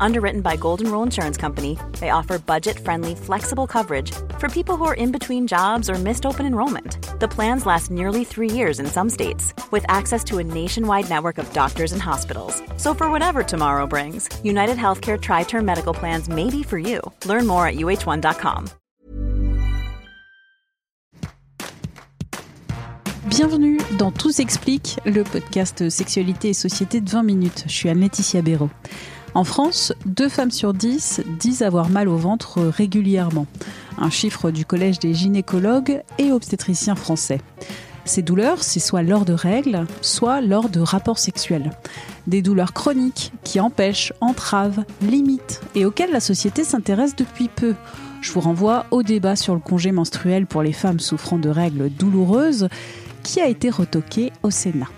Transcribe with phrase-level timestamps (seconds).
[0.00, 4.84] Underwritten by Golden Rule Insurance Company, they offer budget friendly, flexible coverage for people who
[4.84, 6.98] are in between jobs or missed open enrollment.
[7.20, 11.38] The plans last nearly three years in some states, with access to a nationwide network
[11.38, 12.62] of doctors and hospitals.
[12.76, 17.00] So, for whatever tomorrow brings, United Healthcare Tri Term Medical Plans may be for you.
[17.24, 18.70] Learn more at uh1.com.
[23.28, 27.64] Bienvenue dans Tous explique, le podcast Sexualité et Société de 20 minutes.
[27.66, 28.70] Je suis Anne-Laetitia Béraud.
[29.36, 33.46] En France, deux femmes sur dix disent avoir mal au ventre régulièrement.
[33.98, 37.42] Un chiffre du Collège des gynécologues et obstétriciens français.
[38.06, 41.72] Ces douleurs, c'est soit lors de règles, soit lors de rapports sexuels.
[42.26, 47.74] Des douleurs chroniques qui empêchent, entravent, limitent et auxquelles la société s'intéresse depuis peu.
[48.22, 51.90] Je vous renvoie au débat sur le congé menstruel pour les femmes souffrant de règles
[51.90, 52.70] douloureuses
[53.22, 54.88] qui a été retoqué au Sénat.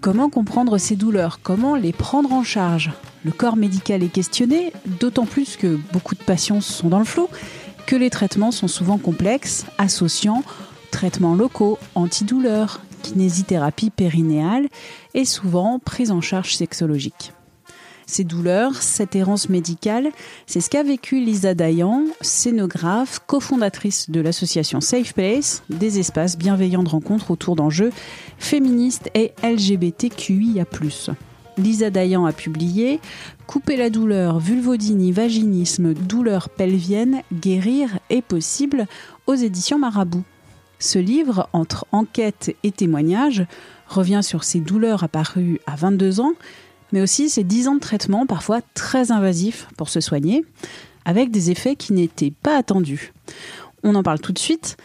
[0.00, 1.40] Comment comprendre ces douleurs?
[1.42, 2.92] Comment les prendre en charge?
[3.24, 7.28] Le corps médical est questionné, d'autant plus que beaucoup de patients sont dans le flou,
[7.86, 10.44] que les traitements sont souvent complexes, associant
[10.90, 14.68] traitements locaux, antidouleurs, kinésithérapie périnéale
[15.14, 17.32] et souvent prise en charge sexologique
[18.08, 20.08] ces douleurs, cette errance médicale,
[20.46, 26.82] c'est ce qu'a vécu Lisa Dayan, scénographe, cofondatrice de l'association Safe Place, des espaces bienveillants
[26.82, 27.92] de rencontre autour d'enjeux
[28.38, 30.64] féministes et LGBTQIA+.
[31.58, 32.98] Lisa Dayan a publié
[33.46, 38.86] Couper la douleur, vulvodynie, vaginisme, douleur pelvienne, guérir est possible
[39.26, 40.24] aux éditions Marabout.
[40.78, 43.44] Ce livre, entre enquête et témoignages,
[43.86, 46.32] revient sur ces douleurs apparues à 22 ans,
[46.92, 50.44] mais aussi ces 10 ans de traitement parfois très invasifs pour se soigner,
[51.04, 53.12] avec des effets qui n'étaient pas attendus.
[53.82, 54.76] On en parle tout de suite.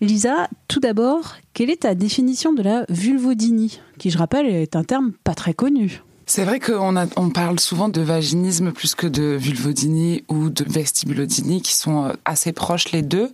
[0.00, 4.84] Lisa, tout d'abord, quelle est ta définition de la vulvodynie, qui je rappelle est un
[4.84, 6.02] terme pas très connu?
[6.26, 11.62] C'est vrai qu'on on parle souvent de vaginisme plus que de vulvodynie ou de vestibulodynie
[11.62, 13.30] qui sont euh, assez proches les deux.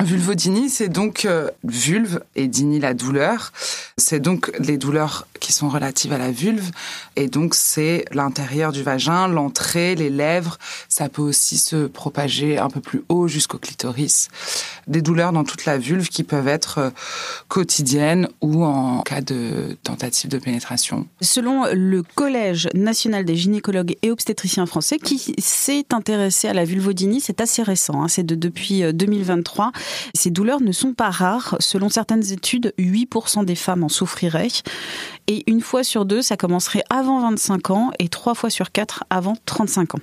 [0.00, 3.52] Vulvodynie, c'est donc euh, vulve et dynie la douleur.
[3.96, 6.70] C'est donc les douleurs qui sont relatives à la vulve
[7.16, 10.58] et donc c'est l'intérieur du vagin, l'entrée, les lèvres.
[10.88, 14.28] Ça peut aussi se propager un peu plus haut jusqu'au clitoris.
[14.86, 16.90] Des douleurs dans toute la vulve qui peuvent être euh,
[17.48, 21.08] quotidiennes ou en cas de tentative de pénétration.
[21.20, 27.20] Selon le Collège national des gynécologues et obstétriciens français qui s'est intéressé à la vulvodynie,
[27.20, 29.72] c'est assez récent, hein, c'est de depuis 2023.
[30.14, 31.56] Ces douleurs ne sont pas rares.
[31.60, 34.48] Selon certaines études, 8% des femmes en souffriraient.
[35.26, 39.04] Et une fois sur deux, ça commencerait avant 25 ans et trois fois sur quatre
[39.10, 40.00] avant 35 ans.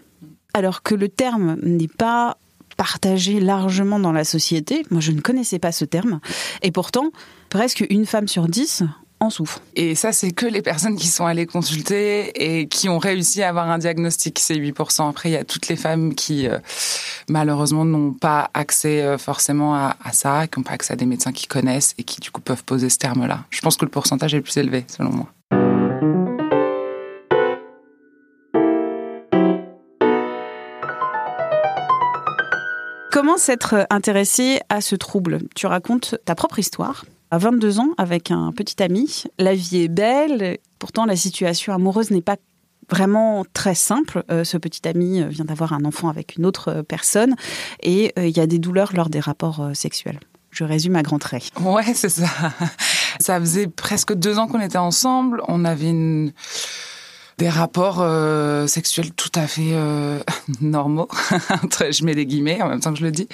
[0.54, 2.38] Alors que le terme n'est pas
[2.78, 4.86] partagé largement dans la société.
[4.92, 6.20] Moi, je ne connaissais pas ce terme.
[6.62, 7.12] Et pourtant,
[7.50, 8.84] presque une femme sur dix
[9.20, 9.62] en souffre.
[9.76, 13.50] Et ça, c'est que les personnes qui sont allées consulter et qui ont réussi à
[13.50, 15.10] avoir un diagnostic, c'est 8%.
[15.10, 16.60] Après, il y a toutes les femmes qui, euh,
[17.30, 21.32] malheureusement, n'ont pas accès euh, forcément à, ça, qui n'ont pas accès à des médecins
[21.32, 23.46] qui connaissent et qui, du coup, peuvent poser ce terme-là.
[23.50, 25.28] Je pense que le pourcentage est le plus élevé, selon moi.
[33.12, 35.40] Comment s'être intéressé à ce trouble?
[35.56, 39.24] Tu racontes ta propre histoire à 22 ans avec un petit ami.
[39.40, 42.38] La vie est belle, pourtant la situation amoureuse n'est pas
[42.90, 44.24] vraiment très simple.
[44.32, 47.36] Euh, ce petit ami euh, vient d'avoir un enfant avec une autre euh, personne
[47.82, 50.20] et il y a des douleurs lors des rapports sexuels.
[50.52, 51.52] Je résume à grands traits.
[51.62, 52.28] Ouais, c'est ça.
[53.20, 55.42] Ça faisait presque deux ans qu'on était ensemble.
[55.48, 56.32] On avait une
[57.38, 60.20] des rapports euh, sexuels tout à fait euh,
[60.62, 61.10] normaux.
[61.32, 63.28] je mets des guillemets en même temps que je le dis.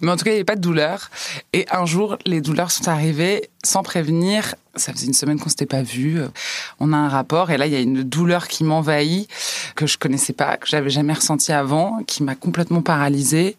[0.00, 1.10] Mais en tout cas, il n'y avait pas de douleur.
[1.52, 4.54] Et un jour, les douleurs sont arrivées sans prévenir.
[4.76, 6.20] Ça faisait une semaine qu'on s'était pas vu.
[6.78, 9.28] On a un rapport et là, il y a une douleur qui m'envahit
[9.74, 13.56] que je connaissais pas, que j'avais jamais ressenti avant, qui m'a complètement paralysée.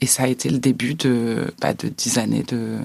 [0.00, 2.78] Et ça a été le début de, bah, de dix années de,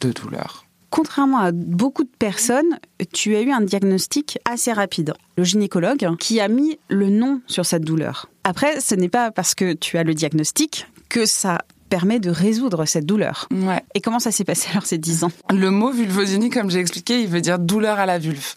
[0.00, 2.78] de douleur contrairement à beaucoup de personnes,
[3.12, 5.14] tu as eu un diagnostic assez rapide.
[5.36, 8.28] Le gynécologue qui a mis le nom sur cette douleur.
[8.44, 11.58] Après, ce n'est pas parce que tu as le diagnostic que ça
[11.88, 13.48] permet de résoudre cette douleur.
[13.50, 13.82] Ouais.
[13.94, 15.32] Et comment ça s'est passé alors ces 10 ans?
[15.50, 18.54] Le mot vulvodynie, comme j'ai expliqué, il veut dire douleur à la vulve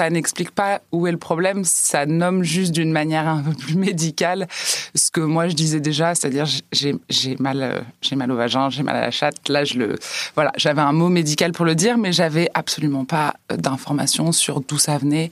[0.00, 3.74] ça n'explique pas où est le problème, ça nomme juste d'une manière un peu plus
[3.76, 4.48] médicale
[4.94, 8.82] ce que moi je disais déjà, c'est-à-dire j'ai mal euh, j'ai mal au vagin, j'ai
[8.82, 9.50] mal à la chatte.
[9.50, 9.98] Là je le
[10.34, 14.78] voilà, j'avais un mot médical pour le dire mais j'avais absolument pas d'informations sur d'où
[14.78, 15.30] ça venait,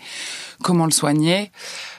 [0.62, 1.50] comment le soigner.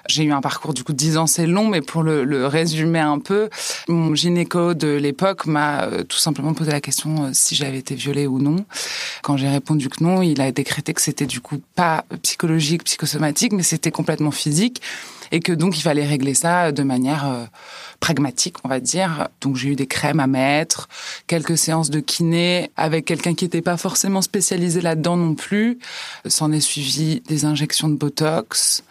[0.07, 2.47] J'ai eu un parcours du coup de 10 ans, c'est long, mais pour le, le,
[2.47, 3.49] résumer un peu,
[3.87, 7.95] mon gynéco de l'époque m'a euh, tout simplement posé la question euh, si j'avais été
[7.95, 8.65] violée ou non.
[9.21, 13.53] Quand j'ai répondu que non, il a décrété que c'était du coup pas psychologique, psychosomatique,
[13.53, 14.81] mais c'était complètement physique
[15.31, 17.45] et que donc il fallait régler ça de manière euh,
[17.99, 19.29] pragmatique, on va dire.
[19.41, 20.87] Donc j'ai eu des crèmes à mettre,
[21.27, 25.79] quelques séances de kiné avec quelqu'un qui n'était pas forcément spécialisé là-dedans non plus.
[26.25, 28.83] S'en est suivi des injections de Botox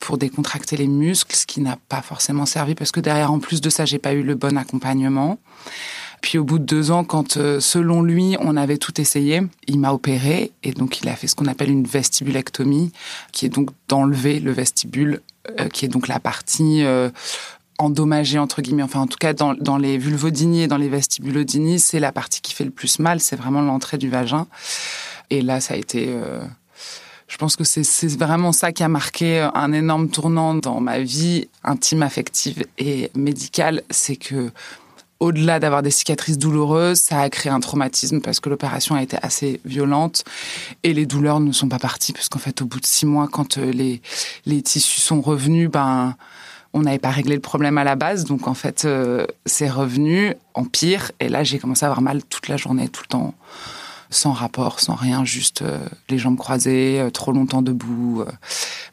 [0.00, 3.60] pour décontracter les muscles, ce qui n'a pas forcément servi parce que derrière, en plus
[3.60, 5.38] de ça, j'ai pas eu le bon accompagnement.
[6.20, 9.78] Puis au bout de deux ans, quand euh, selon lui, on avait tout essayé, il
[9.78, 12.92] m'a opéré et donc il a fait ce qu'on appelle une vestibulectomie,
[13.32, 15.20] qui est donc d'enlever le vestibule,
[15.72, 17.10] qui est donc la partie euh,
[17.78, 18.82] endommagée entre guillemets.
[18.82, 22.54] Enfin, en tout cas, dans, les vulvodynies et dans les vestibulodinies, c'est la partie qui
[22.54, 23.20] fait le plus mal.
[23.20, 24.46] C'est vraiment l'entrée du vagin.
[25.30, 26.08] Et là, ça a été
[27.28, 31.48] je pense que c'est vraiment ça qui a marqué un énorme tournant dans ma vie
[31.64, 33.82] intime, affective et médicale.
[33.90, 34.52] C'est que
[35.20, 39.16] au-delà d'avoir des cicatrices douloureuses, ça a créé un traumatisme parce que l'opération a été
[39.22, 40.24] assez violente
[40.82, 43.58] et les douleurs ne sont pas parties puisqu'en fait, au bout de six mois, quand
[43.58, 44.02] euh, les,
[44.44, 46.16] les tissus sont revenus, ben,
[46.72, 48.24] on n'avait pas réglé le problème à la base.
[48.24, 51.10] Donc, en fait, euh, c'est revenu en pire.
[51.20, 53.34] Et là, j'ai commencé à avoir mal toute la journée, tout le temps
[54.10, 58.30] sans rapport, sans rien, juste euh, les jambes croisées, euh, trop longtemps debout, euh,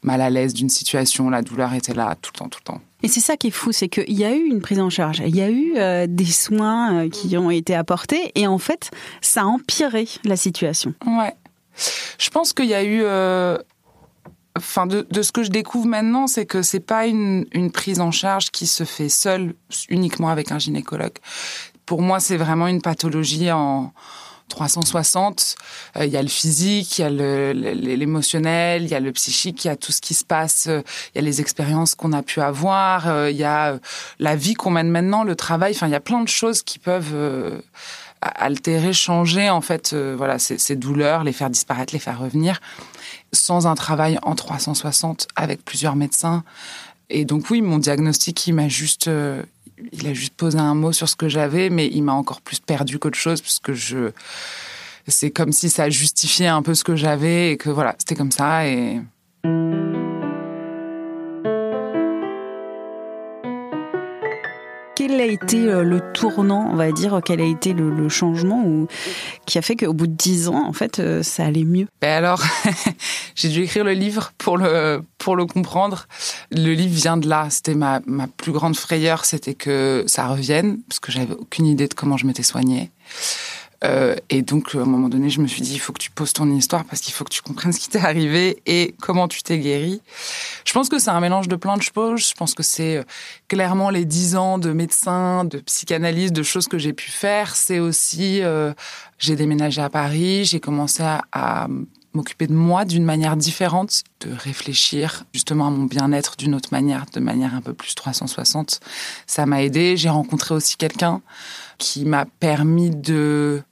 [0.02, 2.80] mal à l'aise d'une situation, la douleur était là tout le temps, tout le temps.
[3.02, 5.22] Et c'est ça qui est fou, c'est qu'il y a eu une prise en charge,
[5.24, 5.74] il y a eu
[6.08, 8.90] des soins qui ont été apportés, et en fait,
[9.20, 10.94] ça a empiré la situation.
[11.06, 11.34] Ouais.
[12.18, 13.04] Je pense qu'il y a eu
[14.56, 18.10] enfin de, ce que je découvre maintenant, c'est que c'est pas une, une, prise en
[18.10, 19.54] charge qui se fait seule,
[19.90, 21.18] uniquement avec un gynécologue.
[21.84, 23.92] Pour moi, c'est vraiment une pathologie en,
[24.48, 25.56] 360.
[25.96, 29.64] Euh, il y a le physique, il y a l'émotionnel, il y a le psychique,
[29.64, 30.82] il y a tout ce qui se passe, euh,
[31.14, 33.78] il y a les expériences qu'on a pu avoir, euh, il y a
[34.18, 35.72] la vie qu'on mène maintenant, le travail.
[35.74, 37.62] Enfin, il y a plein de choses qui peuvent
[38.20, 42.60] altérer, changer en fait, voilà, ces, ces, douleurs, les faire disparaître, les faire revenir,
[43.32, 46.44] sans un travail en 360 avec plusieurs médecins.
[47.10, 49.10] Et donc oui, mon diagnostic, il m'a juste,
[49.92, 52.60] il a juste posé un mot sur ce que j'avais, mais il m'a encore plus
[52.60, 54.10] perdu qu'autre chose, parce que je,
[55.06, 58.32] c'est comme si ça justifiait un peu ce que j'avais et que voilà, c'était comme
[58.32, 59.00] ça et.
[64.96, 68.86] Quel a été euh, le tournant, on va dire, quel a été le, changement
[69.46, 71.86] qui a fait qu'au bout de dix ans, en fait, euh, ça allait mieux?
[72.00, 72.42] Ben alors,
[73.34, 76.06] j'ai dû écrire le livre pour le, pour comprendre.
[76.50, 77.48] Le livre vient de là.
[77.50, 81.88] C'était ma, ma plus grande frayeur, c'était que ça revienne, parce que j'avais aucune idée
[81.88, 82.90] de comment je m'étais soignée.
[83.84, 86.10] Euh, et donc, à un moment donné, je me suis dit, il faut que tu
[86.10, 89.28] poses ton histoire parce qu'il faut que tu comprennes ce qui t'est arrivé et comment
[89.28, 90.00] tu t'es guéri.
[90.64, 92.28] Je pense que c'est un mélange de plein de choses.
[92.28, 93.02] Je pense que c'est euh,
[93.48, 97.54] clairement les dix ans de médecin, de psychanalyse, de choses que j'ai pu faire.
[97.54, 98.72] C'est aussi, euh,
[99.18, 101.68] j'ai déménagé à Paris, j'ai commencé à, à
[102.14, 107.04] m'occuper de moi d'une manière différente, de réfléchir justement à mon bien-être d'une autre manière,
[107.12, 108.80] de manière un peu plus 360.
[109.26, 109.96] Ça m'a aidé.
[109.96, 111.20] J'ai rencontré aussi quelqu'un
[111.78, 113.62] qui m'a permis de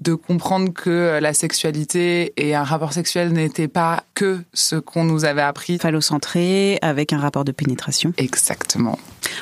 [0.00, 5.24] de comprendre que la sexualité et un rapport sexuel n'étaient pas que ce qu'on nous
[5.24, 5.78] avait appris.
[5.78, 8.12] Phallocentré, avec un rapport de pénétration.
[8.16, 8.98] Exactement.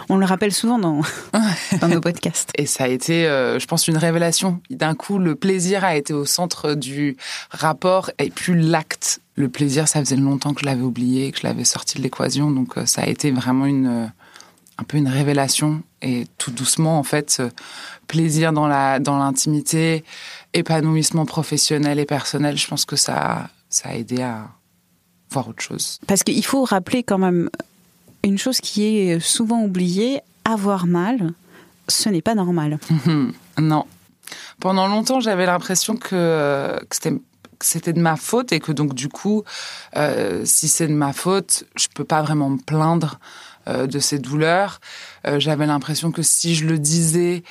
[0.08, 1.00] On le rappelle souvent dans,
[1.80, 2.50] dans nos podcasts.
[2.56, 4.60] Et ça a été, euh, je pense, une révélation.
[4.70, 7.16] D'un coup, le plaisir a été au centre du
[7.50, 9.20] rapport et plus l'acte.
[9.36, 12.50] Le plaisir, ça faisait longtemps que je l'avais oublié, que je l'avais sorti de l'équation.
[12.50, 14.10] Donc euh, ça a été vraiment une
[14.78, 17.42] un peu une révélation et tout doucement en fait
[18.06, 20.04] plaisir dans la dans l'intimité
[20.54, 24.48] épanouissement professionnel et personnel je pense que ça ça a aidé à
[25.30, 25.98] voir autre chose.
[26.06, 27.50] Parce qu'il faut rappeler quand même
[28.24, 31.32] une chose qui est souvent oubliée avoir mal
[31.88, 32.78] ce n'est pas normal.
[33.58, 33.86] Non.
[34.60, 37.14] Pendant longtemps j'avais l'impression que, que c'était
[37.60, 39.44] c'était de ma faute et que donc du coup,
[39.96, 43.18] euh, si c'est de ma faute, je peux pas vraiment me plaindre
[43.68, 44.80] euh, de ces douleurs.
[45.26, 47.42] Euh, j'avais l'impression que si je le disais,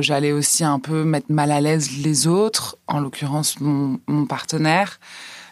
[0.00, 4.98] j'allais aussi un peu mettre mal à l'aise les autres, en l'occurrence mon, mon partenaire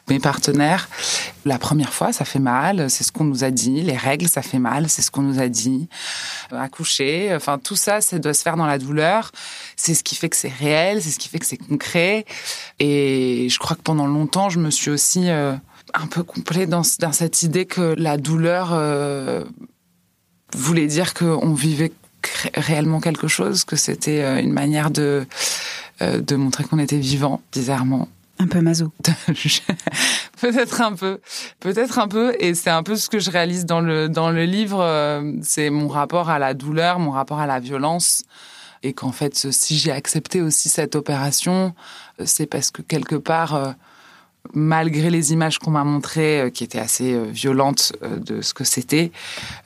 [0.09, 0.89] mes partenaires.
[1.45, 3.83] La première fois, ça fait mal, c'est ce qu'on nous a dit.
[3.83, 5.89] Les règles, ça fait mal, c'est ce qu'on nous a dit.
[6.53, 9.33] Accoucher, enfin tout ça, ça doit se faire dans la douleur.
[9.77, 12.25] C'est ce qui fait que c'est réel, c'est ce qui fait que c'est concret.
[12.79, 17.43] Et je crois que pendant longtemps, je me suis aussi un peu complet dans, cette
[17.43, 18.73] idée que la douleur
[20.55, 21.93] voulait dire qu'on vivait
[22.55, 25.27] réellement quelque chose, que c'était euh, une manière de,
[26.03, 28.09] euh, de montrer qu'on était vivant, bizarrement.
[28.39, 28.93] Un peu maso.
[30.41, 31.21] Peut-être un peu,
[31.59, 34.45] peut-être un peu, et c'est un peu ce que je réalise dans le dans le
[34.45, 34.79] livre.
[34.81, 38.23] euh, C'est mon rapport à la douleur, mon rapport à la violence,
[38.85, 41.75] et qu'en fait, si j'ai accepté aussi cette opération,
[42.21, 43.73] euh, c'est parce que quelque part, euh,
[44.55, 48.55] malgré les images qu'on m'a montrées, euh, qui étaient assez euh, violentes euh, de ce
[48.55, 49.11] que c'était,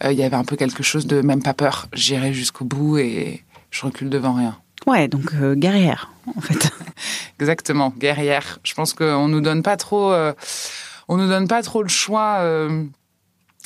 [0.04, 1.88] il y avait un peu quelque chose de même pas peur.
[1.92, 4.56] J'irai jusqu'au bout et je recule devant rien.
[4.86, 6.70] Ouais, donc guerrière, en fait.
[7.40, 8.58] Exactement, guerrière.
[8.62, 10.32] Je pense qu'on nous donne pas trop, euh,
[11.08, 12.38] on nous donne pas trop le choix.
[12.40, 12.84] euh,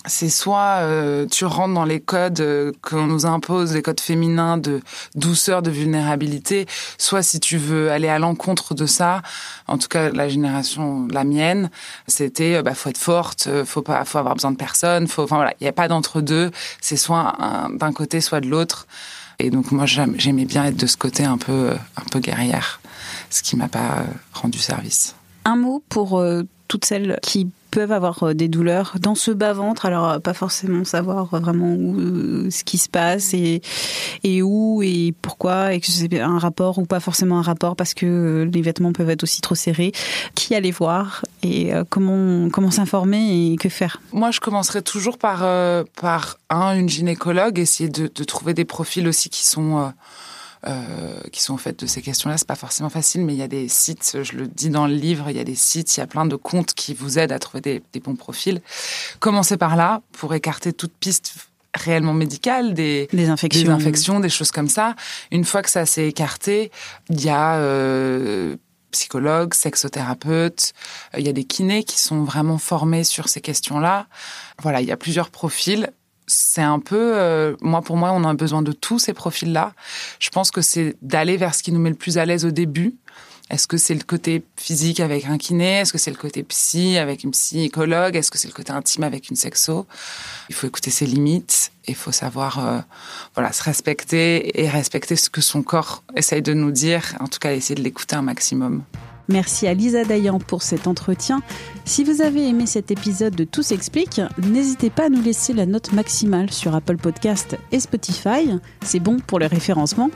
[0.09, 4.57] c'est soit euh, tu rentres dans les codes euh, qu'on nous impose, les codes féminins
[4.57, 4.81] de
[5.17, 9.23] douceur, de vulnérabilité, soit si tu veux aller à l'encontre de ça.
[9.67, 11.71] En tout cas, la génération, la mienne,
[12.07, 15.53] c'était euh, bah faut être forte, faut pas, faut avoir besoin de personne, enfin voilà,
[15.61, 16.53] il y a pas d'entre deux.
[16.81, 18.87] C'est soit un- d'un côté, soit de l'autre.
[19.41, 22.81] Et donc moi j'aimais bien être de ce côté un peu un peu guerrière,
[23.31, 25.15] ce qui m'a pas euh, rendu service.
[25.45, 29.87] Un mot pour euh, toutes celles qui peuvent avoir euh, des douleurs dans ce bas-ventre,
[29.87, 33.61] alors pas forcément savoir vraiment où, euh, ce qui se passe et,
[34.25, 37.93] et où et pourquoi, et que c'est un rapport ou pas forcément un rapport parce
[37.93, 39.93] que euh, les vêtements peuvent être aussi trop serrés.
[40.35, 44.01] Qui aller voir et euh, comment, comment s'informer et que faire?
[44.13, 48.65] Moi, je commencerai toujours par euh, par un une gynécologue, essayer de, de trouver des
[48.65, 49.93] profils aussi qui sont
[50.67, 52.39] euh, qui sont faits de ces questions-là.
[52.39, 54.19] C'est pas forcément facile, mais il y a des sites.
[54.23, 56.27] Je le dis dans le livre, il y a des sites, il y a plein
[56.27, 58.61] de comptes qui vous aident à trouver des, des bons profils.
[59.21, 61.35] Commencez par là pour écarter toute piste
[61.75, 63.65] réellement médicale des Des infections.
[63.65, 64.97] des infections, des choses comme ça.
[65.31, 66.71] Une fois que ça s'est écarté,
[67.11, 68.57] il y a euh,
[68.91, 70.73] psychologues, sexothérapeutes,
[71.15, 74.07] euh, il y a des kinés qui sont vraiment formés sur ces questions-là.
[74.63, 75.91] Voilà, il y a plusieurs profils.
[76.27, 79.75] C'est un peu, euh, moi pour moi, on a besoin de tous ces profils-là.
[80.19, 82.51] Je pense que c'est d'aller vers ce qui nous met le plus à l'aise au
[82.51, 82.97] début.
[83.49, 85.79] Est-ce que c'est le côté physique avec un kiné?
[85.79, 88.17] Est-ce que c'est le côté psy avec une psychologue?
[88.17, 89.87] Est-ce que c'est le côté intime avec une sexo?
[90.49, 92.81] Il faut écouter ses limites et il faut savoir euh,
[93.35, 97.15] voilà, se respecter et respecter ce que son corps essaye de nous dire.
[97.21, 98.83] En tout cas, essayer de l'écouter un maximum.
[99.29, 101.43] Merci à Lisa Dayan pour cet entretien.
[101.85, 105.67] Si vous avez aimé cet épisode de Tout s'explique, n'hésitez pas à nous laisser la
[105.67, 108.51] note maximale sur Apple Podcast et Spotify.
[108.83, 110.11] C'est bon pour le référencement.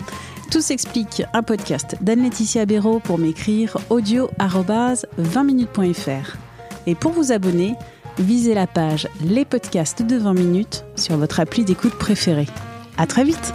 [0.50, 6.36] Tout s'explique, un podcast d'Anne-Laetitia Béraud pour m'écrire audio-20minutes.fr.
[6.86, 7.74] Et pour vous abonner,
[8.18, 12.48] visez la page Les podcasts de 20 minutes sur votre appli d'écoute préférée.
[12.96, 13.54] À très vite!